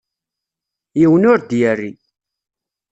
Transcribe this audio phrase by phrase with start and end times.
[0.99, 1.91] Yiwen ur d-yerri.